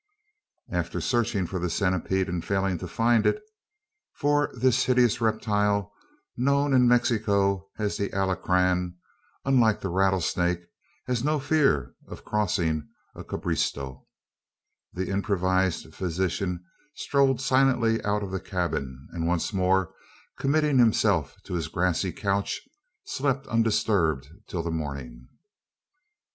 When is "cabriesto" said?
13.23-14.07